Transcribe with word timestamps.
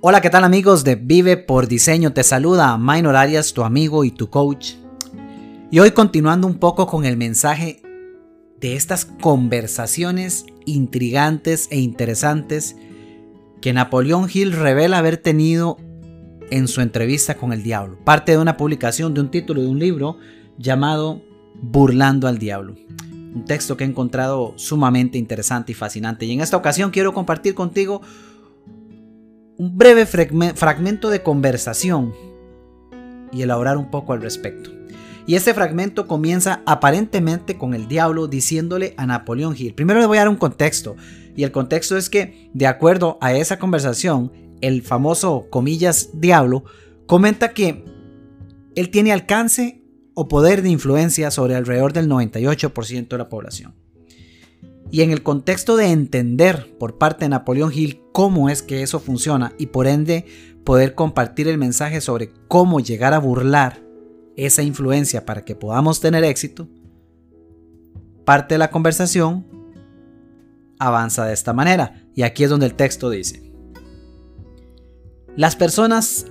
Hola, 0.00 0.20
¿qué 0.20 0.30
tal 0.30 0.44
amigos 0.44 0.84
de 0.84 0.94
Vive 0.94 1.36
por 1.36 1.66
Diseño? 1.66 2.12
Te 2.12 2.22
saluda 2.22 2.78
Minor 2.78 3.16
Arias, 3.16 3.52
tu 3.52 3.64
amigo 3.64 4.04
y 4.04 4.12
tu 4.12 4.30
coach. 4.30 4.74
Y 5.72 5.80
hoy 5.80 5.90
continuando 5.90 6.46
un 6.46 6.60
poco 6.60 6.86
con 6.86 7.04
el 7.04 7.16
mensaje 7.16 7.82
de 8.60 8.76
estas 8.76 9.06
conversaciones 9.06 10.46
intrigantes 10.66 11.66
e 11.72 11.80
interesantes 11.80 12.76
que 13.60 13.72
Napoleón 13.72 14.28
Hill 14.32 14.52
revela 14.52 14.98
haber 14.98 15.16
tenido 15.16 15.78
en 16.52 16.68
su 16.68 16.80
entrevista 16.80 17.36
con 17.36 17.52
el 17.52 17.64
diablo. 17.64 17.98
Parte 18.04 18.30
de 18.30 18.38
una 18.38 18.56
publicación 18.56 19.14
de 19.14 19.20
un 19.22 19.32
título 19.32 19.62
de 19.62 19.68
un 19.68 19.80
libro 19.80 20.16
llamado 20.58 21.22
Burlando 21.60 22.28
al 22.28 22.38
Diablo. 22.38 22.76
Un 23.34 23.44
texto 23.46 23.76
que 23.76 23.82
he 23.82 23.88
encontrado 23.88 24.52
sumamente 24.54 25.18
interesante 25.18 25.72
y 25.72 25.74
fascinante. 25.74 26.24
Y 26.24 26.30
en 26.30 26.40
esta 26.40 26.56
ocasión 26.56 26.92
quiero 26.92 27.12
compartir 27.12 27.56
contigo 27.56 28.00
un 29.58 29.76
breve 29.76 30.06
fragmento 30.06 31.10
de 31.10 31.22
conversación 31.22 32.14
y 33.32 33.42
elaborar 33.42 33.76
un 33.76 33.90
poco 33.90 34.12
al 34.12 34.22
respecto. 34.22 34.70
Y 35.26 35.34
este 35.34 35.52
fragmento 35.52 36.06
comienza 36.06 36.62
aparentemente 36.64 37.58
con 37.58 37.74
el 37.74 37.86
diablo 37.86 38.28
diciéndole 38.28 38.94
a 38.96 39.04
Napoleón 39.04 39.54
Hill. 39.58 39.74
Primero 39.74 40.00
le 40.00 40.06
voy 40.06 40.16
a 40.16 40.20
dar 40.20 40.28
un 40.30 40.36
contexto. 40.36 40.96
Y 41.36 41.42
el 41.42 41.52
contexto 41.52 41.98
es 41.98 42.08
que, 42.08 42.50
de 42.54 42.66
acuerdo 42.66 43.18
a 43.20 43.34
esa 43.34 43.58
conversación, 43.58 44.32
el 44.62 44.80
famoso 44.82 45.48
comillas 45.50 46.10
diablo 46.14 46.64
comenta 47.06 47.52
que 47.52 47.84
él 48.74 48.90
tiene 48.90 49.12
alcance 49.12 49.82
o 50.14 50.28
poder 50.28 50.62
de 50.62 50.70
influencia 50.70 51.30
sobre 51.30 51.56
alrededor 51.56 51.92
del 51.92 52.08
98% 52.08 53.08
de 53.08 53.18
la 53.18 53.28
población. 53.28 53.74
Y 54.90 55.02
en 55.02 55.10
el 55.10 55.22
contexto 55.22 55.76
de 55.76 55.90
entender 55.90 56.76
por 56.78 56.96
parte 56.96 57.24
de 57.24 57.30
Napoleón 57.30 57.72
Hill 57.74 58.00
cómo 58.12 58.48
es 58.48 58.62
que 58.62 58.82
eso 58.82 59.00
funciona 59.00 59.52
y 59.58 59.66
por 59.66 59.86
ende 59.86 60.24
poder 60.64 60.94
compartir 60.94 61.48
el 61.48 61.58
mensaje 61.58 62.00
sobre 62.00 62.30
cómo 62.48 62.80
llegar 62.80 63.12
a 63.12 63.18
burlar 63.18 63.82
esa 64.36 64.62
influencia 64.62 65.26
para 65.26 65.44
que 65.44 65.54
podamos 65.54 66.00
tener 66.00 66.24
éxito, 66.24 66.68
parte 68.24 68.54
de 68.54 68.58
la 68.58 68.70
conversación 68.70 69.46
avanza 70.78 71.26
de 71.26 71.34
esta 71.34 71.52
manera. 71.52 72.06
Y 72.14 72.22
aquí 72.22 72.44
es 72.44 72.50
donde 72.50 72.66
el 72.66 72.74
texto 72.74 73.10
dice, 73.10 73.52
las 75.36 75.56
personas 75.56 76.26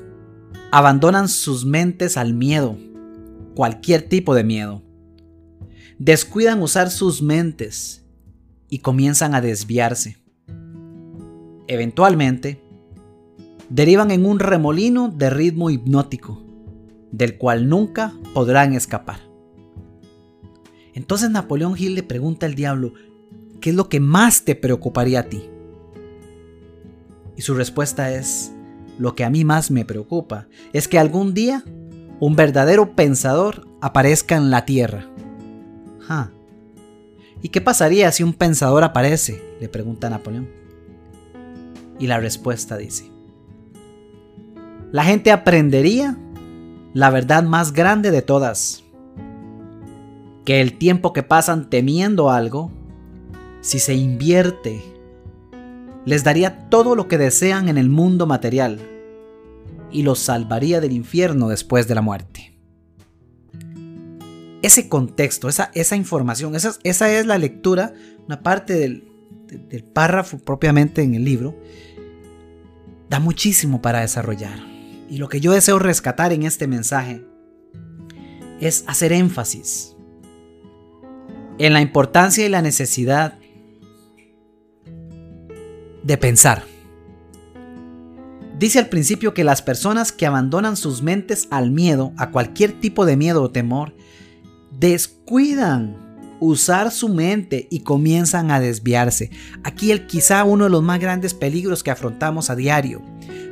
abandonan 0.72 1.30
sus 1.30 1.66
mentes 1.66 2.18
al 2.18 2.34
miedo, 2.34 2.78
cualquier 3.56 4.04
tipo 4.04 4.34
de 4.36 4.44
miedo. 4.44 4.84
Descuidan 6.00 6.62
usar 6.62 6.92
sus 6.92 7.22
mentes 7.22 8.07
y 8.70 8.80
comienzan 8.80 9.36
a 9.36 9.42
desviarse. 9.42 10.18
Eventualmente, 11.68 12.62
derivan 13.70 14.12
en 14.12 14.26
un 14.26 14.40
remolino 14.40 15.10
de 15.10 15.30
ritmo 15.30 15.70
hipnótico, 15.70 16.42
del 17.12 17.38
cual 17.38 17.68
nunca 17.70 18.14
podrán 18.34 18.74
escapar. 18.74 19.20
Entonces 20.94 21.30
Napoleón 21.30 21.76
Hill 21.78 21.96
le 21.96 22.04
pregunta 22.04 22.46
al 22.46 22.56
diablo, 22.56 22.94
¿qué 23.62 23.70
es 23.72 23.76
lo 23.76 23.90
que 23.90 24.00
más 24.00 24.44
te 24.44 24.56
preocuparía 24.56 25.22
a 25.22 25.24
ti? 25.24 25.44
Y 27.36 27.42
su 27.42 27.54
respuesta 27.54 28.12
es, 28.12 28.52
lo 28.98 29.14
que 29.14 29.24
a 29.24 29.30
mí 29.30 29.46
más 29.46 29.70
me 29.70 29.86
preocupa 29.86 30.48
es 30.74 30.88
que 30.88 30.98
algún 30.98 31.34
día 31.34 31.64
un 32.20 32.36
verdadero 32.36 32.96
pensador 32.96 33.68
aparezca 33.80 34.36
en 34.36 34.50
la 34.50 34.66
Tierra. 34.66 35.08
¿Y 37.42 37.50
qué 37.50 37.62
pasaría 37.62 38.12
si 38.12 38.24
un 38.24 38.34
pensador 38.34 38.84
aparece? 38.84 39.44
le 39.60 39.70
pregunta 39.70 40.10
Napoleón. 40.10 40.48
Y 42.00 42.08
la 42.08 42.20
respuesta 42.20 42.78
dice, 42.78 43.12
la 44.92 45.04
gente 45.04 45.32
aprendería 45.32 46.18
la 46.94 47.10
verdad 47.10 47.44
más 47.44 47.74
grande 47.74 48.12
de 48.12 48.22
todas, 48.22 48.84
que 50.46 50.62
el 50.62 50.78
tiempo 50.78 51.12
que 51.12 51.24
pasan 51.24 51.70
temiendo 51.70 52.30
algo, 52.30 52.72
si 53.62 53.80
se 53.80 53.96
invierte, 53.96 54.82
les 56.06 56.24
daría 56.24 56.70
todo 56.70 56.96
lo 56.96 57.08
que 57.08 57.18
desean 57.18 57.68
en 57.68 57.78
el 57.78 57.90
mundo 57.90 58.28
material 58.28 58.80
y 59.92 60.04
los 60.04 60.20
salvaría 60.20 60.80
del 60.80 60.94
infierno 60.94 61.50
después 61.50 61.88
de 61.88 61.96
la 61.96 62.02
muerte 62.02 62.57
ese 64.68 64.88
contexto, 64.88 65.50
esa, 65.50 65.72
esa 65.74 65.96
información, 65.96 66.56
esa, 66.56 66.76
esa, 66.84 67.12
es 67.12 67.26
la 67.26 67.38
lectura, 67.38 67.94
una 68.26 68.42
parte 68.42 68.74
del, 68.74 69.12
del 69.48 69.84
párrafo 69.84 70.38
propiamente 70.40 71.02
en 71.02 71.16
el 71.16 71.24
libro, 71.24 71.60
da 73.10 73.20
muchísimo 73.20 73.82
para 73.82 74.02
desarrollar. 74.02 74.60
Y 75.10 75.18
lo 75.18 75.30
que 75.30 75.40
yo 75.40 75.52
deseo 75.54 75.80
rescatar 75.80 76.34
en 76.34 76.44
este 76.44 76.68
mensaje 76.68 77.24
es 78.60 78.84
hacer 78.88 79.14
énfasis 79.14 79.96
en 81.60 81.74
la 81.74 81.82
importancia 81.82 82.46
y 82.46 82.50
la 82.50 82.62
necesidad 82.62 83.40
de 86.04 86.18
pensar. 86.18 86.64
Dice 88.60 88.80
al 88.80 88.90
principio 88.90 89.34
que 89.34 89.44
las 89.44 89.62
personas 89.62 90.12
que 90.12 90.26
abandonan 90.26 90.78
sus 90.78 91.02
mentes 91.04 91.48
al 91.52 91.70
miedo, 91.72 92.14
a 92.18 92.32
cualquier 92.32 92.80
tipo 92.80 93.06
de 93.06 93.16
miedo 93.16 93.44
o 93.44 93.52
temor, 93.52 93.94
descuidan 94.80 96.38
usar 96.40 96.92
su 96.92 97.10
mente 97.10 97.68
y 97.72 97.80
comienzan 97.80 98.52
a 98.52 98.60
desviarse. 98.60 99.32
Aquí 99.64 99.92
el 99.92 100.06
quizá 100.06 100.44
uno 100.44 100.66
de 100.66 100.70
los 100.70 100.84
más 100.84 101.00
grandes 101.00 101.34
peligros 101.34 101.84
que 101.84 101.92
afrontamos 101.92 102.50
a 102.50 102.56
diario. 102.56 103.02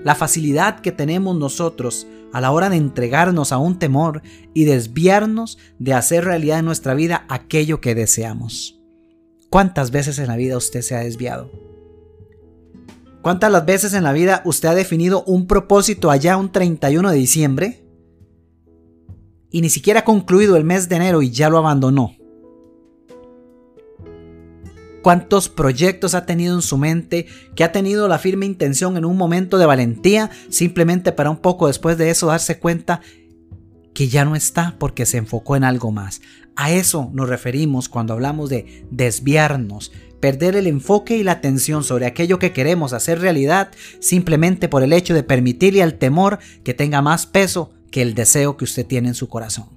La 0.04 0.14
facilidad 0.16 0.82
que 0.82 0.92
tenemos 0.92 1.36
nosotros 1.36 2.06
a 2.32 2.42
la 2.42 2.52
hora 2.52 2.70
de 2.70 2.76
entregarnos 2.76 3.52
a 3.52 3.58
un 3.58 3.80
temor 3.80 4.22
y 4.54 4.66
desviarnos 4.66 5.58
de 5.80 5.94
hacer 5.94 6.26
realidad 6.26 6.60
en 6.60 6.66
nuestra 6.66 6.94
vida 6.94 7.26
aquello 7.28 7.82
que 7.82 7.96
deseamos. 7.96 8.80
¿Cuántas 9.50 9.90
veces 9.90 10.20
en 10.20 10.28
la 10.28 10.36
vida 10.36 10.58
usted 10.58 10.82
se 10.82 10.96
ha 10.96 11.00
desviado? 11.00 11.50
¿Cuántas 13.22 13.52
las 13.52 13.66
veces 13.66 13.94
en 13.94 14.04
la 14.04 14.14
vida 14.14 14.44
usted 14.46 14.70
ha 14.70 14.76
definido 14.76 15.24
un 15.24 15.48
propósito 15.48 16.12
allá 16.12 16.38
un 16.38 16.52
31 16.52 17.10
de 17.10 17.18
diciembre 17.18 17.85
y 19.56 19.62
ni 19.62 19.70
siquiera 19.70 20.02
ha 20.02 20.04
concluido 20.04 20.58
el 20.58 20.66
mes 20.66 20.90
de 20.90 20.98
enero 20.98 21.22
y 21.22 21.32
ya 21.32 21.48
lo 21.48 21.58
abandonó. 21.58 22.14
¿Cuántos 25.02 25.48
proyectos 25.48 26.14
ha 26.14 26.26
tenido 26.26 26.56
en 26.56 26.62
su 26.62 26.78
mente 26.78 27.28
que 27.56 27.64
ha 27.64 27.72
tenido 27.72 28.10
la 28.10 28.20
firme 28.20 28.46
intención 28.46 28.98
en 28.98 29.06
un 29.06 29.16
momento 29.16 29.58
de 29.58 29.66
valentía 29.66 30.30
simplemente 30.50 31.14
para 31.14 31.30
un 31.30 31.38
poco 31.38 31.68
después 31.68 31.98
de 31.98 32.10
eso 32.10 32.28
darse 32.28 32.60
cuenta 32.60 33.00
que 33.94 34.10
ya 34.10 34.26
no 34.26 34.36
está 34.36 34.76
porque 34.78 35.06
se 35.06 35.20
enfocó 35.20 35.56
en 35.56 35.64
algo 35.64 35.90
más? 35.90 36.20
A 36.58 36.74
eso 36.74 37.10
nos 37.14 37.30
referimos 37.30 37.88
cuando 37.88 38.14
hablamos 38.14 38.50
de 38.50 38.86
desviarnos, 38.92 39.94
perder 40.20 40.58
el 40.58 40.68
enfoque 40.68 41.16
y 41.16 41.24
la 41.24 41.32
atención 41.32 41.86
sobre 41.86 42.08
aquello 42.08 42.40
que 42.40 42.52
queremos 42.52 42.92
hacer 42.92 43.22
realidad 43.22 43.72
simplemente 44.02 44.68
por 44.68 44.84
el 44.84 44.92
hecho 44.92 45.14
de 45.14 45.24
permitirle 45.24 45.82
al 45.82 45.98
temor 45.98 46.40
que 46.66 46.74
tenga 46.74 47.02
más 47.02 47.26
peso 47.26 47.72
que 47.92 48.02
el 48.02 48.14
deseo 48.14 48.58
que 48.58 48.66
usted 48.66 48.86
tiene 48.86 49.10
en 49.10 49.16
su 49.16 49.30
corazón. 49.30 49.70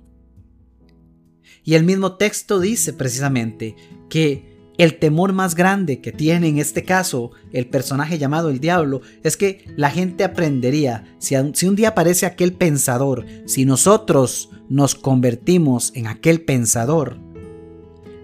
Y 1.64 1.74
el 1.74 1.84
mismo 1.84 2.16
texto 2.16 2.60
dice 2.60 2.92
precisamente 2.92 3.76
que 4.08 4.48
el 4.78 4.98
temor 4.98 5.32
más 5.32 5.54
grande 5.54 6.00
que 6.00 6.12
tiene 6.12 6.48
en 6.48 6.58
este 6.58 6.84
caso 6.84 7.32
el 7.52 7.66
personaje 7.66 8.16
llamado 8.16 8.48
el 8.48 8.60
diablo 8.60 9.02
es 9.24 9.36
que 9.36 9.64
la 9.76 9.90
gente 9.90 10.24
aprendería, 10.24 11.04
si, 11.18 11.34
un 11.36 11.76
día 11.76 11.88
aparece 11.88 12.26
aquel 12.26 12.52
pensador, 12.52 13.26
si 13.44 13.64
nosotros 13.64 14.50
nos 14.68 14.94
convertimos 14.94 15.92
en 15.94 16.06
aquel 16.06 16.42
pensador, 16.42 17.18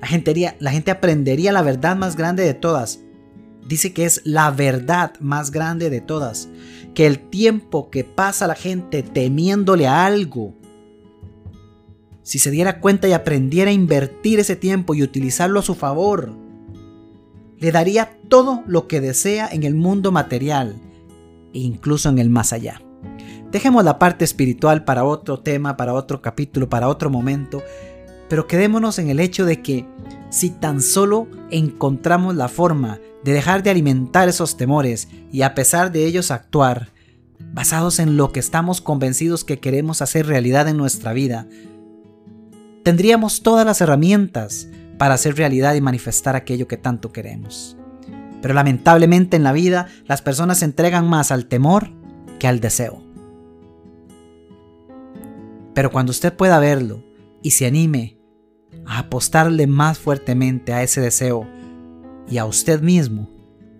la 0.01 0.07
gente, 0.07 0.57
la 0.61 0.71
gente 0.71 0.91
aprendería 0.91 1.51
la 1.51 1.63
verdad 1.63 1.97
más 1.97 2.15
grande 2.17 2.45
de 2.45 2.55
todas. 2.55 3.01
Dice 3.67 3.93
que 3.93 4.05
es 4.05 4.21
la 4.25 4.51
verdad 4.51 5.13
más 5.21 5.51
grande 5.51 5.91
de 5.91 6.01
todas 6.01 6.49
que 6.95 7.07
el 7.07 7.19
tiempo 7.19 7.91
que 7.91 8.05
pasa 8.05 8.47
la 8.47 8.55
gente 8.55 9.03
temiéndole 9.03 9.87
a 9.87 10.07
algo, 10.07 10.55
si 12.23 12.39
se 12.39 12.51
diera 12.51 12.81
cuenta 12.81 13.09
y 13.09 13.13
aprendiera 13.13 13.71
a 13.71 13.75
invertir 13.75 14.41
ese 14.41 14.57
tiempo 14.57 14.95
y 14.95 15.03
utilizarlo 15.03 15.61
a 15.61 15.65
su 15.65 15.75
favor, 15.75 16.33
le 17.59 17.71
daría 17.71 18.19
todo 18.29 18.63
lo 18.67 18.89
que 18.89 19.01
desea 19.01 19.49
en 19.51 19.63
el 19.65 19.75
mundo 19.75 20.11
material 20.11 20.77
e 21.53 21.59
incluso 21.59 22.09
en 22.09 22.19
el 22.19 22.31
más 22.31 22.53
allá. 22.53 22.81
Dejemos 23.51 23.85
la 23.85 23.99
parte 23.99 24.25
espiritual 24.25 24.85
para 24.85 25.05
otro 25.05 25.41
tema, 25.41 25.77
para 25.77 25.93
otro 25.93 26.23
capítulo, 26.23 26.69
para 26.69 26.89
otro 26.89 27.11
momento, 27.11 27.63
pero 28.29 28.47
quedémonos 28.47 28.99
en 28.99 29.11
el 29.11 29.21
hecho 29.21 29.45
de 29.45 29.63
que 29.63 29.87
si 30.31 30.51
tan 30.51 30.81
solo 30.81 31.29
encontramos 31.51 32.35
la 32.35 32.49
forma 32.49 33.01
de 33.25 33.33
dejar 33.33 33.63
de 33.63 33.71
alimentar 33.71 34.29
esos 34.29 34.57
temores 34.57 35.09
y 35.33 35.43
a 35.43 35.55
pesar 35.55 35.91
de 35.91 36.07
ellos 36.07 36.31
actuar, 36.31 36.93
basados 37.53 37.99
en 37.99 38.17
lo 38.17 38.33
que 38.33 38.41
estamos 38.41 38.81
convencidos 38.81 39.45
que 39.45 39.61
queremos 39.61 40.03
hacer 40.03 40.27
realidad 40.27 40.69
en 40.69 40.77
nuestra 40.77 41.13
vida, 41.15 41.47
tendríamos 42.83 43.43
todas 43.43 43.65
las 43.65 43.81
herramientas 43.81 44.69
para 44.99 45.15
hacer 45.15 45.37
realidad 45.37 45.75
y 45.75 45.81
manifestar 45.81 46.37
aquello 46.37 46.69
que 46.69 46.77
tanto 46.77 47.13
queremos. 47.13 47.77
Pero 48.43 48.53
lamentablemente 48.53 49.37
en 49.37 49.43
la 49.43 49.53
vida 49.53 49.89
las 50.07 50.21
personas 50.21 50.59
se 50.59 50.67
entregan 50.67 51.09
más 51.09 51.33
al 51.33 51.47
temor, 51.47 51.91
que 52.39 52.47
al 52.47 52.61
deseo. 52.61 53.03
Pero 55.73 55.91
cuando 55.91 56.11
usted 56.11 56.33
pueda 56.35 56.59
verlo 56.59 57.03
y 57.43 57.53
se 57.53 57.67
anime 57.67 58.19
a 58.87 58.99
apostarle 58.99 59.67
más 59.67 59.99
fuertemente 59.99 60.75
a 60.75 60.83
ese 60.83 61.01
deseo 61.01 61.49
y 62.29 62.39
a 62.39 62.47
usted 62.47 62.81
mismo, 62.81 63.29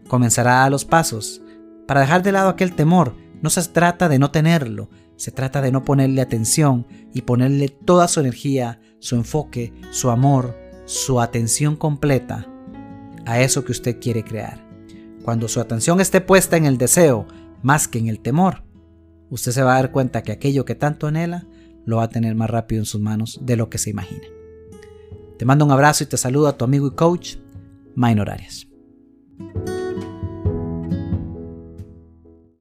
comenzará 0.09 0.65
a 0.65 0.71
los 0.71 0.85
pasos 0.85 1.43
para 1.87 2.01
dejar 2.01 2.23
de 2.23 2.33
lado 2.33 2.49
aquel 2.49 2.75
temor. 2.75 3.15
No 3.43 3.51
se 3.51 3.63
trata 3.69 4.09
de 4.09 4.19
no 4.19 4.31
tenerlo, 4.31 4.89
se 5.17 5.31
trata 5.31 5.61
de 5.61 5.71
no 5.71 5.85
ponerle 5.85 6.21
atención 6.21 6.87
y 7.13 7.23
ponerle 7.23 7.69
toda 7.69 8.09
su 8.09 8.21
energía, 8.21 8.81
su 8.99 9.17
enfoque, 9.17 9.73
su 9.91 10.11
amor, 10.11 10.57
su 10.87 11.21
atención 11.21 11.77
completa 11.77 12.47
a 13.27 13.41
eso 13.41 13.65
que 13.65 13.73
usted 13.73 14.01
quiere 14.01 14.25
crear. 14.25 14.67
Cuando 15.23 15.49
su 15.49 15.61
atención 15.61 16.01
esté 16.01 16.21
puesta 16.21 16.57
en 16.57 16.67
el 16.67 16.79
deseo 16.79 17.27
más 17.63 17.89
que 17.89 17.99
en 17.99 18.09
el 18.09 18.21
temor, 18.21 18.65
usted 19.31 19.53
se 19.53 19.63
va 19.63 19.73
a 19.73 19.77
dar 19.77 19.93
cuenta 19.93 20.23
que 20.23 20.33
aquello 20.33 20.65
que 20.65 20.75
tanto 20.75 21.07
anhela 21.07 21.47
lo 21.85 21.99
va 21.99 22.05
a 22.05 22.11
tener 22.11 22.35
más 22.35 22.51
rápido 22.51 22.81
en 22.81 22.87
sus 22.87 23.01
manos 23.01 23.41
de 23.43 23.57
lo 23.57 23.69
que 23.71 23.79
se 23.79 23.91
imagina. 23.91 24.27
Te 25.39 25.45
mando 25.45 25.65
un 25.65 25.73
abrazo 25.73 26.05
y 26.05 26.07
te 26.07 26.17
saludo 26.17 26.49
a 26.49 26.57
tu 26.57 26.65
amigo 26.65 26.87
y 26.87 26.93
coach, 26.93 27.37
Minor 27.95 28.31
Arias. 28.31 28.74